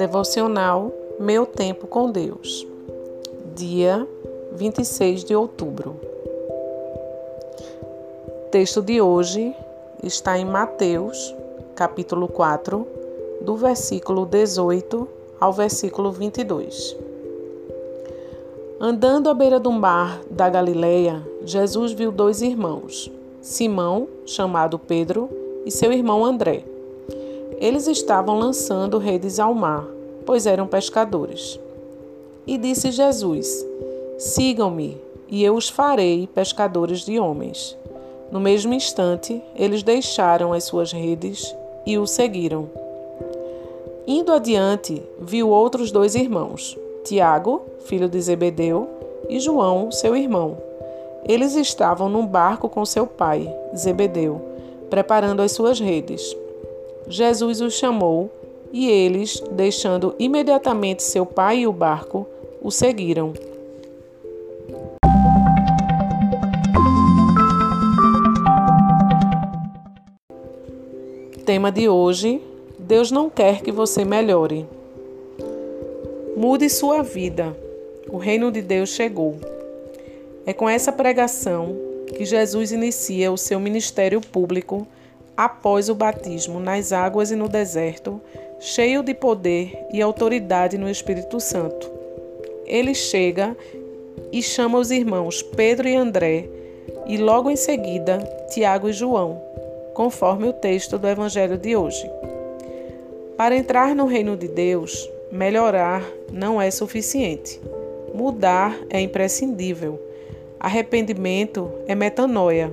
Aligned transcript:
Devocional 0.00 0.90
Meu 1.18 1.44
Tempo 1.44 1.86
com 1.86 2.10
Deus, 2.10 2.66
dia 3.54 4.08
26 4.50 5.24
de 5.24 5.36
outubro. 5.36 5.94
texto 8.50 8.80
de 8.80 8.98
hoje 9.02 9.54
está 10.02 10.38
em 10.38 10.46
Mateus, 10.46 11.36
capítulo 11.76 12.28
4, 12.28 12.86
do 13.42 13.56
versículo 13.56 14.24
18 14.24 15.06
ao 15.38 15.52
versículo 15.52 16.10
22. 16.10 16.96
Andando 18.80 19.28
à 19.28 19.34
beira 19.34 19.60
do 19.60 19.70
mar 19.70 20.18
da 20.30 20.48
Galileia, 20.48 21.22
Jesus 21.44 21.92
viu 21.92 22.10
dois 22.10 22.40
irmãos, 22.40 23.12
Simão, 23.42 24.08
chamado 24.24 24.78
Pedro, 24.78 25.28
e 25.66 25.70
seu 25.70 25.92
irmão 25.92 26.24
André. 26.24 26.69
Eles 27.60 27.86
estavam 27.86 28.38
lançando 28.38 28.96
redes 28.96 29.38
ao 29.38 29.54
mar, 29.54 29.86
pois 30.24 30.46
eram 30.46 30.66
pescadores. 30.66 31.60
E 32.46 32.56
disse 32.56 32.90
Jesus: 32.90 33.64
Sigam-me, 34.18 34.96
e 35.28 35.44
eu 35.44 35.54
os 35.54 35.68
farei 35.68 36.26
pescadores 36.34 37.04
de 37.04 37.20
homens. 37.20 37.76
No 38.32 38.40
mesmo 38.40 38.72
instante, 38.72 39.42
eles 39.54 39.82
deixaram 39.82 40.52
as 40.54 40.64
suas 40.64 40.90
redes 40.90 41.54
e 41.84 41.98
o 41.98 42.06
seguiram. 42.06 42.70
Indo 44.06 44.32
adiante, 44.32 45.02
viu 45.20 45.50
outros 45.50 45.92
dois 45.92 46.14
irmãos, 46.14 46.78
Tiago, 47.04 47.62
filho 47.84 48.08
de 48.08 48.20
Zebedeu, 48.20 48.88
e 49.28 49.38
João, 49.38 49.92
seu 49.92 50.16
irmão. 50.16 50.56
Eles 51.28 51.54
estavam 51.54 52.08
num 52.08 52.26
barco 52.26 52.68
com 52.68 52.84
seu 52.84 53.06
pai, 53.06 53.54
Zebedeu, 53.76 54.40
preparando 54.88 55.42
as 55.42 55.52
suas 55.52 55.78
redes. 55.78 56.34
Jesus 57.10 57.60
os 57.60 57.74
chamou 57.74 58.30
e 58.72 58.88
eles, 58.88 59.42
deixando 59.50 60.14
imediatamente 60.16 61.02
seu 61.02 61.26
pai 61.26 61.58
e 61.58 61.66
o 61.66 61.72
barco, 61.72 62.24
o 62.62 62.70
seguiram. 62.70 63.32
Tema 71.44 71.72
de 71.72 71.88
hoje: 71.88 72.40
Deus 72.78 73.10
não 73.10 73.28
quer 73.28 73.60
que 73.60 73.72
você 73.72 74.04
melhore. 74.04 74.64
Mude 76.36 76.70
sua 76.70 77.02
vida. 77.02 77.56
O 78.08 78.18
reino 78.18 78.52
de 78.52 78.62
Deus 78.62 78.90
chegou. 78.90 79.34
É 80.46 80.52
com 80.52 80.68
essa 80.68 80.92
pregação 80.92 81.76
que 82.16 82.24
Jesus 82.24 82.70
inicia 82.70 83.32
o 83.32 83.36
seu 83.36 83.58
ministério 83.58 84.20
público 84.20 84.86
após 85.40 85.88
o 85.88 85.94
batismo 85.94 86.60
nas 86.60 86.92
águas 86.92 87.30
e 87.30 87.34
no 87.34 87.48
deserto, 87.48 88.20
cheio 88.58 89.02
de 89.02 89.14
poder 89.14 89.86
e 89.90 90.02
autoridade 90.02 90.76
no 90.76 90.86
Espírito 90.86 91.40
Santo. 91.40 91.90
Ele 92.66 92.94
chega 92.94 93.56
e 94.30 94.42
chama 94.42 94.78
os 94.78 94.90
irmãos 94.90 95.42
Pedro 95.42 95.88
e 95.88 95.96
André 95.96 96.46
e 97.06 97.16
logo 97.16 97.48
em 97.48 97.56
seguida 97.56 98.18
Tiago 98.50 98.90
e 98.90 98.92
João, 98.92 99.40
conforme 99.94 100.46
o 100.46 100.52
texto 100.52 100.98
do 100.98 101.08
Evangelho 101.08 101.56
de 101.56 101.74
hoje. 101.74 102.06
Para 103.34 103.56
entrar 103.56 103.94
no 103.94 104.04
reino 104.04 104.36
de 104.36 104.46
Deus, 104.46 105.10
melhorar 105.32 106.04
não 106.30 106.60
é 106.60 106.70
suficiente. 106.70 107.58
Mudar 108.12 108.78
é 108.90 109.00
imprescindível. 109.00 109.98
Arrependimento 110.60 111.72
é 111.86 111.94
metanoia, 111.94 112.70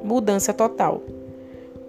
mudança 0.00 0.54
total. 0.54 1.02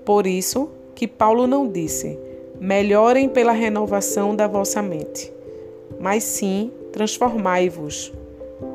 Por 0.06 0.28
isso 0.28 0.70
que 0.94 1.08
Paulo 1.08 1.48
não 1.48 1.67
disse: 1.67 2.17
melhorem 2.59 3.28
pela 3.28 3.52
renovação 3.52 4.36
da 4.36 4.48
vossa 4.48 4.81
mente, 4.81 5.34
mas 6.00 6.23
sim 6.23 6.72
transformai-vos. 6.94 8.14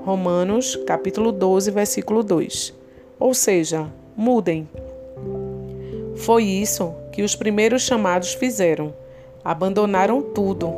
Romanos, 0.04 0.76
capítulo 0.86 1.32
12, 1.32 1.70
versículo 1.70 2.22
2. 2.22 2.74
Ou 3.18 3.32
seja, 3.32 3.86
mudem. 4.16 4.68
Foi 6.16 6.44
isso 6.44 6.92
que 7.12 7.22
os 7.22 7.34
primeiros 7.34 7.82
chamados 7.82 8.34
fizeram. 8.34 8.92
Abandonaram 9.42 10.20
tudo, 10.20 10.70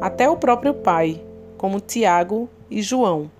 até 0.00 0.28
o 0.28 0.36
próprio 0.36 0.74
pai, 0.74 1.22
como 1.56 1.80
Tiago 1.80 2.48
e 2.70 2.82
João. 2.82 3.30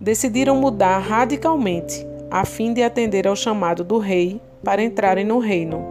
Decidiram 0.00 0.56
mudar 0.56 0.98
radicalmente, 0.98 2.04
a 2.30 2.44
fim 2.44 2.72
de 2.72 2.82
atender 2.82 3.26
ao 3.26 3.36
chamado 3.36 3.82
do 3.82 3.98
rei 3.98 4.40
para 4.62 4.82
entrarem 4.82 5.24
no 5.24 5.38
reino 5.38 5.84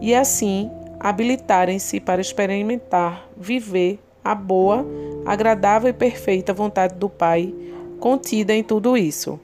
e 0.00 0.14
assim 0.14 0.70
habilitarem-se 0.98 2.00
para 2.00 2.20
experimentar, 2.20 3.28
viver 3.36 3.98
a 4.24 4.34
boa, 4.34 4.86
agradável 5.26 5.90
e 5.90 5.92
perfeita 5.92 6.54
vontade 6.54 6.94
do 6.94 7.08
Pai 7.08 7.54
contida 8.00 8.54
em 8.54 8.62
tudo 8.62 8.96
isso. 8.96 9.38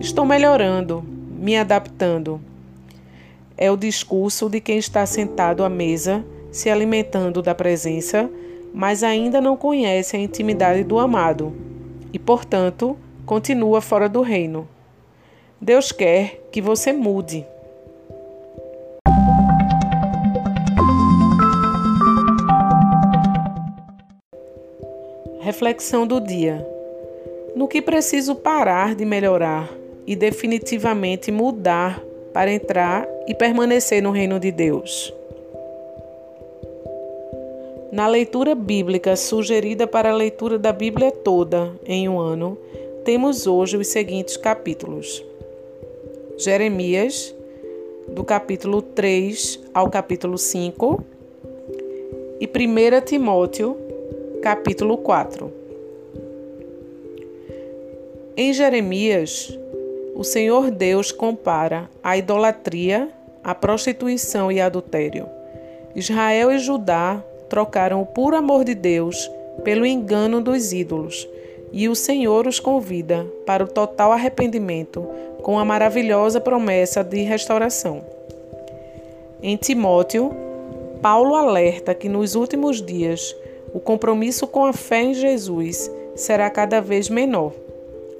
Estou 0.00 0.24
melhorando, 0.24 1.04
me 1.38 1.56
adaptando. 1.56 2.40
É 3.56 3.70
o 3.70 3.76
discurso 3.76 4.48
de 4.48 4.60
quem 4.60 4.78
está 4.78 5.04
sentado 5.04 5.64
à 5.64 5.68
mesa, 5.68 6.24
se 6.52 6.70
alimentando 6.70 7.42
da 7.42 7.54
presença, 7.54 8.30
mas 8.72 9.02
ainda 9.02 9.40
não 9.40 9.56
conhece 9.56 10.16
a 10.16 10.20
intimidade 10.20 10.84
do 10.84 10.98
amado 10.98 11.52
e, 12.12 12.18
portanto, 12.18 12.96
continua 13.26 13.80
fora 13.80 14.08
do 14.08 14.22
reino. 14.22 14.68
Deus 15.60 15.90
quer 15.90 16.40
que 16.52 16.62
você 16.62 16.92
mude. 16.92 17.44
Reflexão 25.40 26.06
do 26.06 26.20
dia: 26.20 26.64
No 27.56 27.66
que 27.66 27.82
preciso 27.82 28.36
parar 28.36 28.94
de 28.94 29.04
melhorar 29.04 29.68
e 30.06 30.14
definitivamente 30.14 31.32
mudar 31.32 32.00
para 32.32 32.52
entrar 32.52 33.08
e 33.26 33.34
permanecer 33.34 34.00
no 34.00 34.12
reino 34.12 34.38
de 34.38 34.52
Deus? 34.52 35.12
Na 37.90 38.06
leitura 38.06 38.54
bíblica 38.54 39.16
sugerida 39.16 39.88
para 39.88 40.10
a 40.10 40.14
leitura 40.14 40.56
da 40.56 40.72
Bíblia 40.72 41.10
toda 41.10 41.74
em 41.84 42.08
um 42.08 42.20
ano, 42.20 42.56
temos 43.04 43.46
hoje 43.48 43.76
os 43.76 43.88
seguintes 43.88 44.36
capítulos: 44.36 45.24
Jeremias, 46.40 47.34
do 48.06 48.22
capítulo 48.22 48.80
3 48.80 49.58
ao 49.74 49.90
capítulo 49.90 50.38
5, 50.38 51.04
e 52.40 52.46
1 52.46 53.00
Timóteo, 53.04 53.76
capítulo 54.40 54.98
4. 54.98 55.52
Em 58.36 58.52
Jeremias, 58.52 59.58
o 60.14 60.22
Senhor 60.22 60.70
Deus 60.70 61.10
compara 61.10 61.90
a 62.04 62.16
idolatria, 62.16 63.08
a 63.42 63.52
prostituição 63.52 64.52
e 64.52 64.60
adultério. 64.60 65.26
Israel 65.96 66.52
e 66.52 66.58
Judá 66.60 67.20
trocaram 67.48 68.00
o 68.00 68.06
puro 68.06 68.36
amor 68.36 68.62
de 68.62 68.76
Deus 68.76 69.28
pelo 69.64 69.84
engano 69.84 70.40
dos 70.40 70.72
ídolos, 70.72 71.28
e 71.72 71.88
o 71.88 71.94
Senhor 71.94 72.46
os 72.46 72.60
convida 72.60 73.26
para 73.46 73.64
o 73.64 73.68
total 73.68 74.12
arrependimento 74.12 75.06
com 75.42 75.58
a 75.58 75.64
maravilhosa 75.64 76.40
promessa 76.40 77.02
de 77.02 77.22
restauração. 77.22 78.04
Em 79.42 79.56
Timóteo, 79.56 80.30
Paulo 81.00 81.34
alerta 81.34 81.94
que 81.94 82.08
nos 82.08 82.34
últimos 82.34 82.82
dias 82.82 83.34
o 83.72 83.78
compromisso 83.78 84.46
com 84.46 84.64
a 84.64 84.72
fé 84.72 85.02
em 85.02 85.14
Jesus 85.14 85.90
será 86.14 86.50
cada 86.50 86.80
vez 86.80 87.08
menor. 87.08 87.52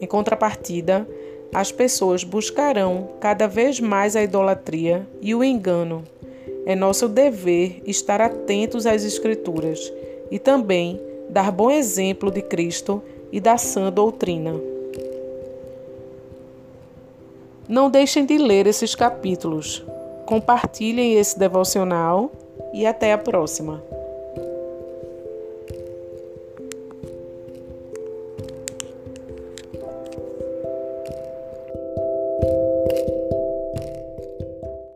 Em 0.00 0.06
contrapartida, 0.06 1.06
as 1.52 1.72
pessoas 1.72 2.22
buscarão 2.22 3.08
cada 3.20 3.48
vez 3.48 3.80
mais 3.80 4.14
a 4.14 4.22
idolatria 4.22 5.06
e 5.20 5.34
o 5.34 5.42
engano. 5.42 6.04
É 6.66 6.76
nosso 6.76 7.08
dever 7.08 7.82
estar 7.86 8.20
atentos 8.20 8.86
às 8.86 9.02
Escrituras 9.02 9.92
e 10.30 10.38
também 10.38 11.00
dar 11.30 11.50
bom 11.50 11.70
exemplo 11.70 12.30
de 12.30 12.42
Cristo 12.42 13.02
e 13.32 13.40
da 13.40 13.56
sã 13.56 13.92
doutrina. 13.92 14.54
Não 17.68 17.90
deixem 17.90 18.24
de 18.24 18.38
ler 18.38 18.66
esses 18.66 18.94
capítulos. 18.94 19.84
Compartilhem 20.24 21.14
esse 21.14 21.38
devocional 21.38 22.30
e 22.72 22.86
até 22.86 23.12
a 23.12 23.18
próxima. 23.18 23.82